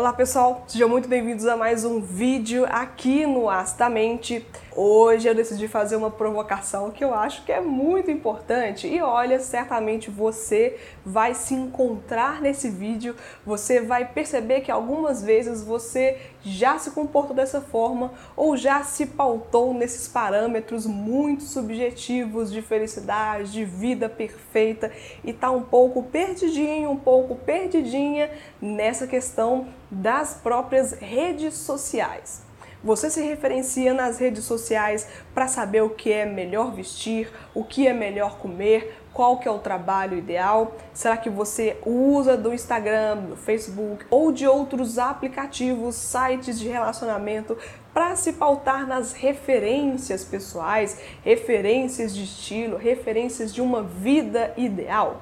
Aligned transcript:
Olá 0.00 0.14
pessoal, 0.14 0.64
sejam 0.66 0.88
muito 0.88 1.06
bem-vindos 1.06 1.44
a 1.44 1.58
mais 1.58 1.84
um 1.84 2.00
vídeo 2.00 2.64
aqui 2.70 3.26
no 3.26 3.50
Astamente. 3.50 4.46
Hoje 4.76 5.26
eu 5.26 5.34
decidi 5.34 5.66
fazer 5.66 5.96
uma 5.96 6.12
provocação 6.12 6.92
que 6.92 7.02
eu 7.02 7.12
acho 7.12 7.44
que 7.44 7.50
é 7.50 7.60
muito 7.60 8.08
importante. 8.08 8.86
E 8.86 9.02
olha, 9.02 9.40
certamente 9.40 10.08
você 10.10 10.78
vai 11.04 11.34
se 11.34 11.54
encontrar 11.54 12.40
nesse 12.40 12.70
vídeo, 12.70 13.16
você 13.44 13.80
vai 13.80 14.04
perceber 14.06 14.60
que 14.60 14.70
algumas 14.70 15.22
vezes 15.22 15.64
você 15.64 16.18
já 16.42 16.78
se 16.78 16.92
comportou 16.92 17.34
dessa 17.34 17.60
forma 17.60 18.12
ou 18.36 18.56
já 18.56 18.84
se 18.84 19.06
pautou 19.06 19.74
nesses 19.74 20.06
parâmetros 20.06 20.86
muito 20.86 21.42
subjetivos 21.42 22.52
de 22.52 22.62
felicidade, 22.62 23.50
de 23.50 23.64
vida 23.64 24.08
perfeita. 24.08 24.92
E 25.24 25.32
tá 25.32 25.50
um 25.50 25.62
pouco 25.62 26.04
perdidinho, 26.04 26.90
um 26.90 26.96
pouco 26.96 27.34
perdidinha 27.34 28.30
nessa 28.62 29.08
questão 29.08 29.66
das 29.90 30.34
próprias 30.34 30.92
redes 30.92 31.54
sociais. 31.54 32.49
Você 32.82 33.10
se 33.10 33.20
referencia 33.20 33.92
nas 33.92 34.18
redes 34.18 34.44
sociais 34.44 35.06
para 35.34 35.46
saber 35.46 35.82
o 35.82 35.90
que 35.90 36.10
é 36.10 36.24
melhor 36.24 36.72
vestir, 36.72 37.30
o 37.54 37.62
que 37.62 37.86
é 37.86 37.92
melhor 37.92 38.38
comer, 38.38 38.96
qual 39.12 39.38
que 39.38 39.46
é 39.46 39.50
o 39.50 39.58
trabalho 39.58 40.16
ideal? 40.16 40.74
Será 40.94 41.18
que 41.18 41.28
você 41.28 41.76
usa 41.84 42.38
do 42.38 42.54
Instagram, 42.54 43.18
do 43.18 43.36
Facebook 43.36 44.06
ou 44.08 44.32
de 44.32 44.46
outros 44.46 44.98
aplicativos, 44.98 45.94
sites 45.94 46.58
de 46.58 46.68
relacionamento 46.68 47.54
para 47.92 48.16
se 48.16 48.32
pautar 48.32 48.86
nas 48.86 49.12
referências 49.12 50.24
pessoais, 50.24 50.98
referências 51.22 52.14
de 52.14 52.24
estilo, 52.24 52.78
referências 52.78 53.52
de 53.52 53.60
uma 53.60 53.82
vida 53.82 54.54
ideal? 54.56 55.20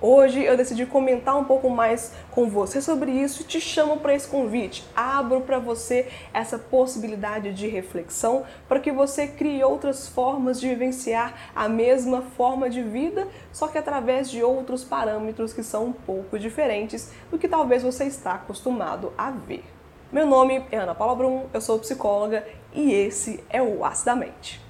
Hoje 0.00 0.44
eu 0.44 0.56
decidi 0.56 0.84
comentar 0.84 1.36
um 1.36 1.44
pouco 1.44 1.70
mais 1.70 2.12
com 2.30 2.48
você 2.48 2.82
sobre 2.82 3.12
isso 3.12 3.42
e 3.42 3.44
te 3.44 3.60
chamo 3.60 3.98
para 3.98 4.14
esse 4.14 4.28
convite. 4.28 4.84
Abro 4.94 5.40
para 5.40 5.58
você 5.58 6.08
essa 6.32 6.58
possibilidade 6.58 7.52
de 7.54 7.68
reflexão 7.68 8.44
para 8.68 8.80
que 8.80 8.90
você 8.90 9.26
crie 9.26 9.62
outras 9.62 10.08
formas 10.08 10.60
de 10.60 10.68
vivenciar 10.68 11.52
a 11.54 11.68
mesma 11.68 12.22
forma 12.22 12.68
de 12.68 12.82
vida, 12.82 13.26
só 13.52 13.68
que 13.68 13.78
através 13.78 14.30
de 14.30 14.42
outros 14.42 14.84
parâmetros 14.84 15.52
que 15.52 15.62
são 15.62 15.86
um 15.86 15.92
pouco 15.92 16.38
diferentes 16.38 17.12
do 17.30 17.38
que 17.38 17.48
talvez 17.48 17.82
você 17.82 18.04
está 18.04 18.34
acostumado 18.34 19.12
a 19.16 19.30
ver. 19.30 19.64
Meu 20.12 20.26
nome 20.26 20.64
é 20.70 20.76
Ana 20.76 20.94
Paula 20.94 21.14
Brum, 21.14 21.46
eu 21.52 21.60
sou 21.60 21.78
psicóloga 21.78 22.46
e 22.72 22.92
esse 22.92 23.42
é 23.48 23.62
o 23.62 23.84
Acidamente. 23.84 24.63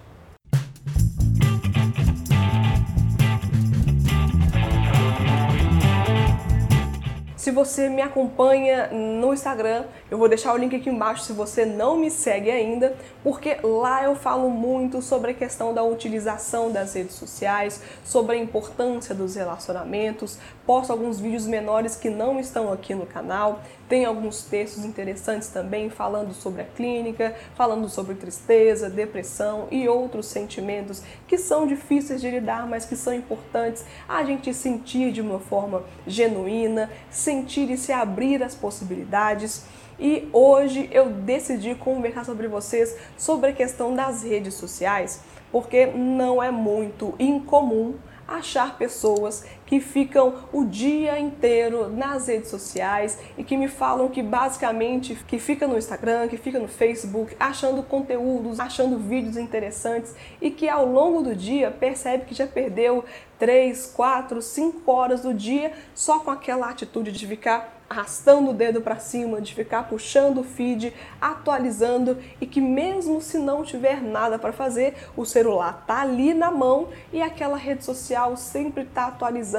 Se 7.44 7.50
você 7.50 7.90
me 7.90 8.00
acompanha 8.00 8.86
no 8.86 9.34
Instagram, 9.34 9.84
eu 10.10 10.16
vou 10.16 10.30
deixar 10.30 10.54
o 10.54 10.56
link 10.56 10.74
aqui 10.74 10.88
embaixo 10.88 11.24
se 11.24 11.34
você 11.34 11.66
não 11.66 11.94
me 11.94 12.10
segue 12.10 12.50
ainda, 12.50 12.96
porque 13.22 13.58
lá 13.62 14.02
eu 14.02 14.16
falo 14.16 14.48
muito 14.48 15.02
sobre 15.02 15.32
a 15.32 15.34
questão 15.34 15.74
da 15.74 15.82
utilização 15.82 16.72
das 16.72 16.94
redes 16.94 17.16
sociais, 17.16 17.82
sobre 18.02 18.36
a 18.36 18.38
importância 18.38 19.14
dos 19.14 19.34
relacionamentos, 19.34 20.38
posto 20.66 20.90
alguns 20.90 21.20
vídeos 21.20 21.46
menores 21.46 21.94
que 21.94 22.08
não 22.08 22.40
estão 22.40 22.72
aqui 22.72 22.94
no 22.94 23.06
canal, 23.06 23.60
tem 23.88 24.04
alguns 24.04 24.44
textos 24.44 24.84
interessantes 24.84 25.48
também 25.48 25.90
falando 25.90 26.32
sobre 26.32 26.62
a 26.62 26.64
clínica, 26.64 27.34
falando 27.54 27.88
sobre 27.88 28.14
tristeza, 28.14 28.88
depressão 28.88 29.68
e 29.70 29.88
outros 29.88 30.26
sentimentos 30.26 31.02
que 31.28 31.36
são 31.36 31.66
difíceis 31.66 32.20
de 32.20 32.30
lidar, 32.30 32.66
mas 32.66 32.86
que 32.86 32.96
são 32.96 33.12
importantes 33.12 33.84
a 34.08 34.24
gente 34.24 34.54
sentir 34.54 35.12
de 35.12 35.20
uma 35.20 35.38
forma 35.38 35.84
genuína, 36.06 36.90
sentir 37.10 37.70
e 37.70 37.76
se 37.76 37.92
abrir 37.92 38.42
às 38.42 38.54
possibilidades. 38.54 39.64
E 39.98 40.28
hoje 40.32 40.88
eu 40.90 41.10
decidi 41.10 41.74
conversar 41.74 42.24
sobre 42.24 42.48
vocês 42.48 42.96
sobre 43.16 43.50
a 43.50 43.52
questão 43.52 43.94
das 43.94 44.22
redes 44.22 44.54
sociais, 44.54 45.20
porque 45.52 45.86
não 45.86 46.42
é 46.42 46.50
muito 46.50 47.14
incomum 47.18 47.94
achar 48.26 48.76
pessoas 48.78 49.44
que 49.66 49.80
ficam 49.80 50.34
o 50.52 50.64
dia 50.64 51.18
inteiro 51.18 51.88
nas 51.88 52.28
redes 52.28 52.50
sociais 52.50 53.18
e 53.36 53.44
que 53.44 53.56
me 53.56 53.68
falam 53.68 54.08
que 54.08 54.22
basicamente 54.22 55.14
que 55.26 55.38
fica 55.38 55.66
no 55.66 55.78
Instagram, 55.78 56.28
que 56.28 56.36
fica 56.36 56.58
no 56.58 56.68
Facebook, 56.68 57.34
achando 57.38 57.82
conteúdos, 57.82 58.60
achando 58.60 58.98
vídeos 58.98 59.36
interessantes 59.36 60.14
e 60.40 60.50
que 60.50 60.68
ao 60.68 60.86
longo 60.86 61.22
do 61.22 61.34
dia 61.34 61.70
percebe 61.70 62.24
que 62.24 62.34
já 62.34 62.46
perdeu 62.46 63.04
3, 63.38 63.92
4, 63.94 64.40
5 64.40 64.90
horas 64.90 65.22
do 65.22 65.34
dia 65.34 65.72
só 65.94 66.20
com 66.20 66.30
aquela 66.30 66.70
atitude 66.70 67.10
de 67.12 67.26
ficar 67.26 67.74
arrastando 67.88 68.50
o 68.50 68.54
dedo 68.54 68.80
para 68.80 68.98
cima, 68.98 69.40
de 69.40 69.54
ficar 69.54 69.88
puxando 69.88 70.38
o 70.38 70.44
feed, 70.44 70.92
atualizando 71.20 72.18
e 72.40 72.46
que 72.46 72.60
mesmo 72.60 73.20
se 73.20 73.38
não 73.38 73.62
tiver 73.62 74.02
nada 74.02 74.38
para 74.38 74.52
fazer, 74.52 74.94
o 75.16 75.24
celular 75.24 75.84
tá 75.86 76.00
ali 76.00 76.34
na 76.34 76.50
mão 76.50 76.88
e 77.12 77.20
aquela 77.20 77.56
rede 77.56 77.84
social 77.84 78.36
sempre 78.36 78.82
está 78.82 79.06
atualizando 79.06 79.53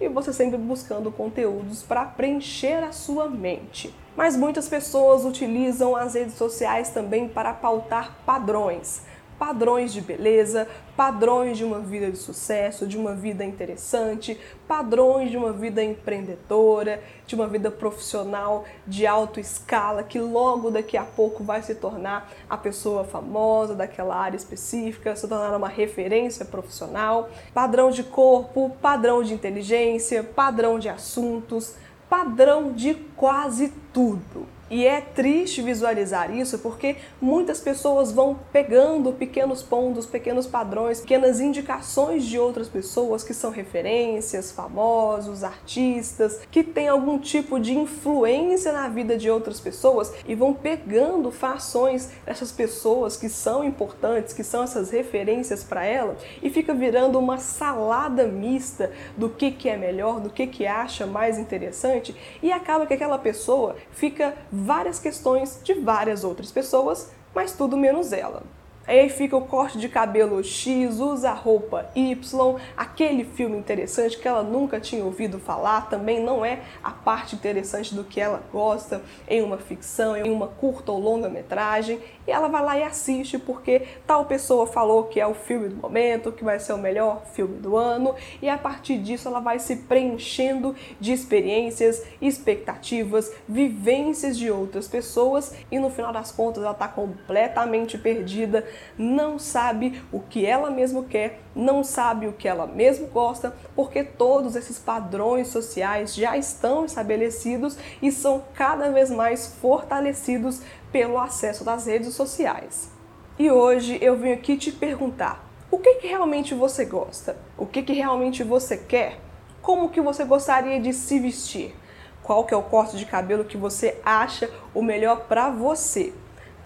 e 0.00 0.08
você 0.08 0.32
sempre 0.32 0.56
buscando 0.58 1.10
conteúdos 1.10 1.82
para 1.82 2.04
preencher 2.04 2.82
a 2.82 2.92
sua 2.92 3.28
mente. 3.28 3.94
Mas 4.16 4.36
muitas 4.36 4.68
pessoas 4.68 5.24
utilizam 5.24 5.94
as 5.94 6.14
redes 6.14 6.34
sociais 6.34 6.90
também 6.90 7.28
para 7.28 7.52
pautar 7.52 8.16
padrões 8.24 9.02
padrões 9.38 9.92
de 9.92 10.00
beleza, 10.00 10.66
padrões 10.96 11.58
de 11.58 11.64
uma 11.64 11.78
vida 11.78 12.10
de 12.10 12.16
sucesso, 12.16 12.86
de 12.86 12.96
uma 12.96 13.14
vida 13.14 13.44
interessante, 13.44 14.38
padrões 14.66 15.30
de 15.30 15.36
uma 15.36 15.52
vida 15.52 15.82
empreendedora, 15.82 17.02
de 17.26 17.34
uma 17.34 17.46
vida 17.46 17.70
profissional 17.70 18.64
de 18.86 19.06
alta 19.06 19.40
escala, 19.40 20.02
que 20.02 20.18
logo 20.18 20.70
daqui 20.70 20.96
a 20.96 21.04
pouco 21.04 21.44
vai 21.44 21.62
se 21.62 21.74
tornar 21.74 22.32
a 22.48 22.56
pessoa 22.56 23.04
famosa 23.04 23.74
daquela 23.74 24.16
área 24.16 24.36
específica, 24.36 25.14
se 25.14 25.28
tornar 25.28 25.56
uma 25.56 25.68
referência 25.68 26.44
profissional, 26.44 27.28
padrão 27.52 27.90
de 27.90 28.02
corpo, 28.02 28.70
padrão 28.80 29.22
de 29.22 29.34
inteligência, 29.34 30.22
padrão 30.22 30.78
de 30.78 30.88
assuntos, 30.88 31.74
padrão 32.08 32.72
de 32.72 32.94
quase 32.94 33.72
tudo. 33.92 34.55
E 34.68 34.84
é 34.84 35.00
triste 35.00 35.62
visualizar 35.62 36.34
isso 36.34 36.58
porque 36.58 36.96
muitas 37.20 37.60
pessoas 37.60 38.10
vão 38.10 38.38
pegando 38.52 39.12
pequenos 39.12 39.62
pontos, 39.62 40.06
pequenos 40.06 40.46
padrões, 40.46 41.00
pequenas 41.00 41.38
indicações 41.38 42.24
de 42.24 42.36
outras 42.36 42.68
pessoas 42.68 43.22
que 43.22 43.32
são 43.32 43.52
referências, 43.52 44.50
famosos, 44.50 45.44
artistas, 45.44 46.40
que 46.50 46.64
têm 46.64 46.88
algum 46.88 47.16
tipo 47.16 47.60
de 47.60 47.76
influência 47.76 48.72
na 48.72 48.88
vida 48.88 49.16
de 49.16 49.30
outras 49.30 49.60
pessoas 49.60 50.12
e 50.26 50.34
vão 50.34 50.52
pegando 50.52 51.30
fações 51.30 52.10
dessas 52.24 52.50
pessoas 52.50 53.16
que 53.16 53.28
são 53.28 53.62
importantes, 53.62 54.34
que 54.34 54.42
são 54.42 54.64
essas 54.64 54.90
referências 54.90 55.62
para 55.62 55.84
ela 55.84 56.16
e 56.42 56.50
fica 56.50 56.74
virando 56.74 57.18
uma 57.20 57.38
salada 57.38 58.26
mista 58.26 58.90
do 59.16 59.28
que, 59.28 59.52
que 59.52 59.68
é 59.68 59.76
melhor, 59.76 60.18
do 60.18 60.30
que, 60.30 60.46
que 60.46 60.66
acha 60.66 61.06
mais 61.06 61.38
interessante 61.38 62.16
e 62.42 62.50
acaba 62.50 62.84
que 62.84 62.94
aquela 62.94 63.18
pessoa 63.18 63.76
fica 63.92 64.34
várias 64.64 64.98
questões 64.98 65.60
de 65.62 65.74
várias 65.74 66.24
outras 66.24 66.50
pessoas, 66.50 67.10
mas 67.34 67.52
tudo 67.52 67.76
menos 67.76 68.12
ela. 68.12 68.42
Aí 68.86 69.08
fica 69.08 69.36
o 69.36 69.40
corte 69.40 69.78
de 69.78 69.88
cabelo 69.88 70.42
X, 70.44 71.00
usa 71.00 71.32
roupa 71.32 71.90
Y, 71.94 72.56
aquele 72.76 73.24
filme 73.24 73.56
interessante 73.56 74.16
que 74.16 74.28
ela 74.28 74.44
nunca 74.44 74.78
tinha 74.78 75.04
ouvido 75.04 75.40
falar, 75.40 75.88
também 75.88 76.22
não 76.22 76.44
é 76.44 76.60
a 76.84 76.92
parte 76.92 77.34
interessante 77.34 77.94
do 77.94 78.04
que 78.04 78.20
ela 78.20 78.42
gosta 78.52 79.02
em 79.26 79.42
uma 79.42 79.58
ficção, 79.58 80.16
em 80.16 80.30
uma 80.30 80.46
curta 80.46 80.92
ou 80.92 81.00
longa 81.00 81.28
metragem, 81.28 81.98
e 82.26 82.30
ela 82.30 82.48
vai 82.48 82.62
lá 82.62 82.78
e 82.78 82.82
assiste 82.84 83.38
porque 83.38 83.82
tal 84.06 84.24
pessoa 84.24 84.66
falou 84.66 85.04
que 85.04 85.20
é 85.20 85.26
o 85.26 85.34
filme 85.34 85.68
do 85.68 85.76
momento, 85.76 86.30
que 86.30 86.44
vai 86.44 86.60
ser 86.60 86.72
o 86.72 86.78
melhor 86.78 87.24
filme 87.32 87.58
do 87.58 87.76
ano, 87.76 88.14
e 88.40 88.48
a 88.48 88.56
partir 88.56 88.98
disso 88.98 89.26
ela 89.26 89.40
vai 89.40 89.58
se 89.58 89.76
preenchendo 89.76 90.76
de 91.00 91.12
experiências, 91.12 92.04
expectativas, 92.20 93.32
vivências 93.48 94.38
de 94.38 94.50
outras 94.50 94.86
pessoas 94.86 95.54
e 95.70 95.78
no 95.78 95.90
final 95.90 96.12
das 96.12 96.30
contas 96.30 96.62
ela 96.62 96.72
está 96.72 96.86
completamente 96.86 97.98
perdida 97.98 98.64
não 98.98 99.38
sabe 99.38 100.02
o 100.12 100.20
que 100.20 100.44
ela 100.44 100.70
mesma 100.70 101.04
quer, 101.04 101.40
não 101.54 101.84
sabe 101.84 102.26
o 102.26 102.32
que 102.32 102.48
ela 102.48 102.66
mesma 102.66 103.06
gosta, 103.08 103.54
porque 103.74 104.02
todos 104.02 104.56
esses 104.56 104.78
padrões 104.78 105.48
sociais 105.48 106.14
já 106.14 106.36
estão 106.36 106.84
estabelecidos 106.84 107.76
e 108.00 108.10
são 108.10 108.44
cada 108.54 108.90
vez 108.90 109.10
mais 109.10 109.46
fortalecidos 109.60 110.60
pelo 110.90 111.18
acesso 111.18 111.64
das 111.64 111.86
redes 111.86 112.14
sociais. 112.14 112.90
E 113.38 113.50
hoje 113.50 113.98
eu 114.00 114.16
venho 114.16 114.34
aqui 114.34 114.56
te 114.56 114.72
perguntar: 114.72 115.46
o 115.70 115.78
que, 115.78 115.96
que 115.96 116.06
realmente 116.06 116.54
você 116.54 116.84
gosta? 116.84 117.36
O 117.58 117.66
que, 117.66 117.82
que 117.82 117.92
realmente 117.92 118.42
você 118.42 118.76
quer? 118.76 119.18
Como 119.60 119.90
que 119.90 120.00
você 120.00 120.24
gostaria 120.24 120.80
de 120.80 120.92
se 120.92 121.18
vestir? 121.18 121.74
Qual 122.22 122.44
que 122.44 122.54
é 122.54 122.56
o 122.56 122.62
corte 122.62 122.96
de 122.96 123.04
cabelo 123.04 123.44
que 123.44 123.56
você 123.56 124.00
acha 124.04 124.50
o 124.74 124.82
melhor 124.82 125.26
para 125.28 125.50
você? 125.50 126.12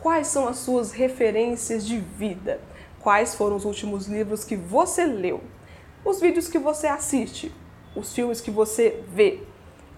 Quais 0.03 0.29
são 0.29 0.49
as 0.49 0.57
suas 0.57 0.93
referências 0.93 1.87
de 1.87 1.99
vida? 1.99 2.59
Quais 3.01 3.35
foram 3.35 3.57
os 3.57 3.67
últimos 3.67 4.07
livros 4.07 4.45
que 4.45 4.57
você 4.57 5.05
leu? 5.05 5.43
Os 6.03 6.19
vídeos 6.19 6.49
que 6.49 6.59
você 6.59 6.87
assiste? 6.87 7.55
Os 7.95 8.15
filmes 8.15 8.41
que 8.41 8.51
você 8.51 9.05
vê? 9.09 9.41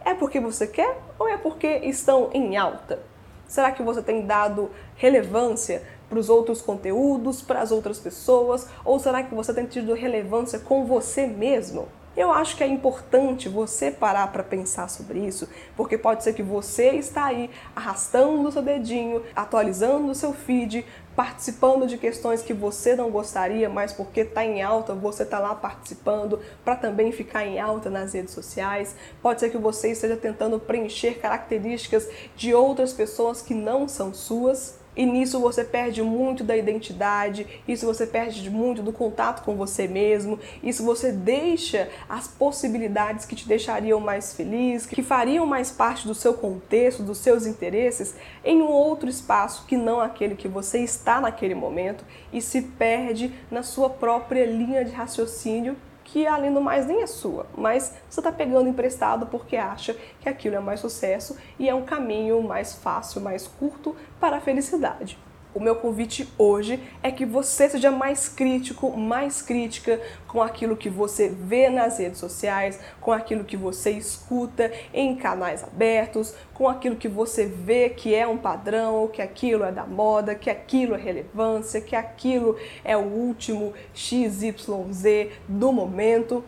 É 0.04 0.12
porque 0.12 0.40
você 0.40 0.66
quer 0.66 1.00
ou 1.16 1.28
é 1.28 1.37
porque 1.37 1.69
estão 1.84 2.31
em 2.34 2.56
alta? 2.56 3.00
Será 3.46 3.70
que 3.70 3.81
você 3.81 4.02
tem 4.02 4.26
dado 4.26 4.70
relevância 4.96 5.84
para 6.08 6.19
os 6.19 6.28
outros 6.28 6.60
conteúdos, 6.60 7.40
para 7.40 7.60
as 7.60 7.70
outras 7.70 8.00
pessoas? 8.00 8.66
Ou 8.84 8.99
será 8.99 9.22
que 9.22 9.32
você 9.32 9.54
tem 9.54 9.66
tido 9.66 9.94
relevância 9.94 10.58
com 10.58 10.84
você 10.84 11.28
mesmo? 11.28 11.87
Eu 12.14 12.31
acho 12.31 12.56
que 12.56 12.62
é 12.62 12.67
importante 12.67 13.49
você 13.49 13.91
parar 13.91 14.31
para 14.32 14.43
pensar 14.43 14.88
sobre 14.88 15.19
isso, 15.19 15.49
porque 15.75 15.97
pode 15.97 16.23
ser 16.23 16.35
que 16.35 16.43
você 16.43 16.91
está 16.91 17.25
aí 17.25 17.49
arrastando 17.75 18.47
o 18.47 18.53
seu 18.53 18.61
dedinho, 18.61 19.23
atualizando 19.35 20.11
o 20.11 20.14
seu 20.14 20.35
feed, 20.35 20.85
participando 21.17 21.87
de 21.87 21.97
questões 21.97 22.43
que 22.43 22.53
você 22.53 22.94
não 22.94 23.11
gostaria, 23.11 23.69
mas 23.69 23.94
porque 23.94 24.20
está 24.20 24.44
em 24.44 24.62
alta, 24.62 24.94
você 24.94 25.23
está 25.23 25.38
lá 25.38 25.55
participando 25.55 26.38
para 26.62 26.76
também 26.76 27.12
ficar 27.12 27.47
em 27.47 27.59
alta 27.59 27.88
nas 27.88 28.12
redes 28.12 28.35
sociais. 28.35 28.94
Pode 29.23 29.41
ser 29.41 29.49
que 29.49 29.59
você 29.59 29.93
esteja 29.93 30.17
tentando 30.17 30.61
preencher 30.61 31.19
características 31.19 32.06
de 32.37 32.53
outras 32.53 32.93
pessoas 32.93 33.41
que 33.41 33.55
não 33.55 33.88
são 33.88 34.12
suas. 34.12 34.81
E 34.94 35.06
nisso 35.06 35.41
você 35.41 35.65
perde 35.65 36.03
muito 36.03 36.44
da 36.44 36.55
identidade, 36.55 37.47
isso 37.67 37.87
você 37.87 38.06
perde 38.06 38.50
muito 38.50 38.83
do 38.83 38.93
contato 38.93 39.43
com 39.43 39.56
você 39.56 39.89
mesmo, 39.89 40.39
isso 40.62 40.85
você 40.85 41.11
deixa 41.11 41.89
as 42.06 42.29
possibilidades 42.29 43.25
que 43.25 43.35
te 43.35 43.49
deixariam 43.49 43.99
mais 44.00 44.35
feliz, 44.35 44.85
que 44.85 45.03
fariam 45.03 45.47
mais 45.47 45.71
parte 45.71 46.06
do 46.06 46.15
seu 46.15 46.35
contexto, 46.35 47.03
dos 47.03 47.19
seus 47.19 47.47
interesses, 47.47 48.15
em 48.44 48.61
um 48.61 48.69
outro 48.69 49.09
espaço 49.09 49.65
que 49.67 49.79
não 49.79 49.99
aquele 49.99 50.35
que 50.35 50.47
você 50.47 50.81
está 50.81 51.23
naquele 51.23 51.55
momento 51.55 52.05
e 52.31 52.43
se 52.43 52.61
perde 52.61 53.33
na 53.50 53.62
sua 53.62 53.88
própria 53.88 54.45
linha 54.45 54.85
de 54.85 54.93
raciocínio 54.93 55.75
que 56.04 56.26
além 56.26 56.52
do 56.52 56.60
mais 56.60 56.87
nem 56.87 57.02
é 57.02 57.06
sua, 57.06 57.46
mas 57.56 57.94
você 58.08 58.20
está 58.20 58.31
pegando 58.31 58.69
emprestado 58.69 59.26
porque 59.26 59.56
acha 59.56 59.96
que 60.20 60.28
aquilo 60.28 60.56
é 60.56 60.60
mais 60.60 60.81
sucesso 60.81 61.37
e 61.58 61.69
é 61.69 61.75
um 61.75 61.82
caminho 61.82 62.43
mais 62.43 62.75
fácil, 62.75 63.20
mais 63.20 63.46
curto 63.46 63.96
para 64.20 64.37
a 64.37 64.40
felicidade. 64.40 65.19
O 65.54 65.60
meu 65.60 65.76
convite 65.76 66.26
hoje 66.38 66.81
é 67.02 67.10
que 67.10 67.26
você 67.26 67.69
seja 67.69 67.90
mais 67.90 68.26
crítico, 68.26 68.96
mais 68.96 69.43
crítica 69.43 70.00
com 70.26 70.40
aquilo 70.40 70.75
que 70.75 70.88
você 70.88 71.28
vê 71.28 71.69
nas 71.69 71.99
redes 71.99 72.19
sociais, 72.19 72.81
com 73.02 73.12
aquilo 73.12 73.44
que 73.44 73.56
você 73.56 73.90
escuta 73.90 74.72
em 74.94 75.14
canais 75.14 75.62
abertos, 75.62 76.34
com 76.54 76.66
aquilo 76.66 76.96
que 76.96 77.08
você 77.08 77.44
vê 77.44 77.90
que 77.90 78.14
é 78.14 78.26
um 78.26 78.38
padrão, 78.38 79.08
que 79.08 79.20
aquilo 79.20 79.64
é 79.64 79.70
da 79.70 79.84
moda, 79.84 80.34
que 80.34 80.49
aquilo 80.49 80.94
é 80.94 80.99
relevância, 80.99 81.82
que 81.82 81.94
aquilo 81.94 82.56
é 82.82 82.96
o 82.96 83.02
último 83.02 83.75
XYZ 83.93 85.28
do 85.46 85.70
momento 85.70 86.43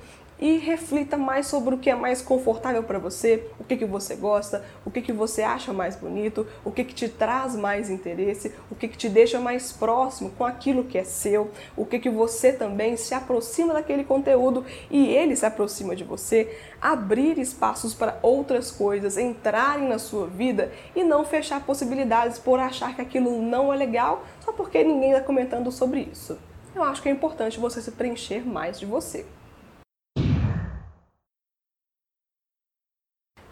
e 0.44 0.58
reflita 0.58 1.16
mais 1.16 1.46
sobre 1.46 1.74
o 1.74 1.78
que 1.78 1.88
é 1.88 1.94
mais 1.94 2.20
confortável 2.20 2.82
para 2.82 2.98
você, 2.98 3.48
o 3.58 3.64
que, 3.64 3.78
que 3.78 3.86
você 3.86 4.14
gosta, 4.14 4.62
o 4.84 4.90
que, 4.90 5.00
que 5.00 5.10
você 5.10 5.40
acha 5.40 5.72
mais 5.72 5.96
bonito, 5.96 6.46
o 6.62 6.70
que, 6.70 6.84
que 6.84 6.92
te 6.92 7.08
traz 7.08 7.56
mais 7.56 7.88
interesse, 7.88 8.52
o 8.70 8.74
que, 8.74 8.86
que 8.88 8.98
te 8.98 9.08
deixa 9.08 9.40
mais 9.40 9.72
próximo 9.72 10.28
com 10.36 10.44
aquilo 10.44 10.84
que 10.84 10.98
é 10.98 11.02
seu, 11.02 11.50
o 11.74 11.86
que, 11.86 11.98
que 11.98 12.10
você 12.10 12.52
também 12.52 12.94
se 12.94 13.14
aproxima 13.14 13.72
daquele 13.72 14.04
conteúdo 14.04 14.66
e 14.90 15.06
ele 15.06 15.34
se 15.34 15.46
aproxima 15.46 15.96
de 15.96 16.04
você, 16.04 16.54
abrir 16.78 17.38
espaços 17.38 17.94
para 17.94 18.18
outras 18.20 18.70
coisas 18.70 19.16
entrarem 19.16 19.88
na 19.88 19.98
sua 19.98 20.26
vida 20.26 20.70
e 20.94 21.02
não 21.02 21.24
fechar 21.24 21.64
possibilidades 21.64 22.38
por 22.38 22.60
achar 22.60 22.94
que 22.94 23.00
aquilo 23.00 23.40
não 23.40 23.72
é 23.72 23.76
legal 23.78 24.22
só 24.44 24.52
porque 24.52 24.84
ninguém 24.84 25.12
está 25.12 25.22
comentando 25.22 25.72
sobre 25.72 26.06
isso. 26.12 26.36
Eu 26.74 26.82
acho 26.82 27.00
que 27.00 27.08
é 27.08 27.12
importante 27.12 27.58
você 27.58 27.80
se 27.80 27.92
preencher 27.92 28.46
mais 28.46 28.78
de 28.78 28.84
você. 28.84 29.24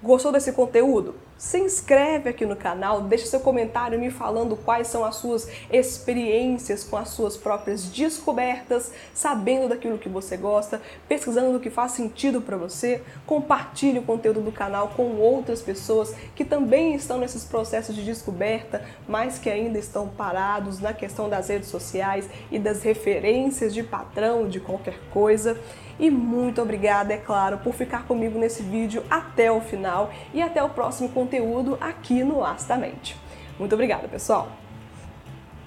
Gostou 0.03 0.33
desse 0.33 0.51
conteúdo? 0.51 1.15
Se 1.39 1.59
inscreve 1.59 2.29
aqui 2.29 2.45
no 2.45 2.57
canal, 2.57 3.03
deixa 3.03 3.27
seu 3.27 3.41
comentário 3.41 3.99
me 3.99 4.11
falando 4.11 4.57
quais 4.57 4.87
são 4.87 5.05
as 5.05 5.17
suas 5.17 5.49
experiências 5.73 6.85
com 6.85 6.97
as 6.97 7.09
suas 7.09 7.37
próprias 7.37 7.85
descobertas, 7.87 8.93
sabendo 9.13 9.69
daquilo 9.69 9.99
que 9.99 10.09
você 10.09 10.37
gosta, 10.37 10.81
pesquisando 11.09 11.57
o 11.57 11.61
que 11.61 11.71
faz 11.71 11.93
sentido 11.93 12.41
para 12.41 12.57
você. 12.57 13.03
Compartilhe 13.27 13.99
o 13.99 14.05
conteúdo 14.05 14.41
do 14.41 14.53
canal 14.53 14.89
com 14.97 15.17
outras 15.17 15.61
pessoas 15.63 16.15
que 16.35 16.45
também 16.45 16.95
estão 16.95 17.19
nesses 17.19 17.45
processos 17.45 17.95
de 17.95 18.05
descoberta, 18.05 18.85
mas 19.09 19.39
que 19.39 19.51
ainda 19.51 19.79
estão 19.79 20.09
parados 20.09 20.81
na 20.81 20.93
questão 20.93 21.29
das 21.29 21.49
redes 21.49 21.69
sociais 21.69 22.29
e 22.51 22.59
das 22.59 22.83
referências 22.83 23.75
de 23.75 23.83
padrão 23.83 24.49
de 24.49 24.61
qualquer 24.61 24.99
coisa. 25.13 25.59
E 25.99 26.11
muito 26.11 26.63
obrigada, 26.63 27.13
é 27.13 27.19
claro, 27.19 27.59
por 27.59 27.75
ficar 27.75 28.07
comigo 28.07 28.39
nesse 28.39 28.63
vídeo 28.63 29.05
até 29.11 29.53
o 29.53 29.61
final 29.61 29.92
e 30.33 30.41
até 30.41 30.63
o 30.63 30.69
próximo 30.69 31.09
conteúdo 31.11 31.77
aqui 31.81 32.23
no 32.23 32.45
Astamente. 32.45 33.17
Muito 33.59 33.75
obrigada, 33.75 34.09
pessoal. 34.09 34.49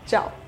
Tchau! 0.06 0.45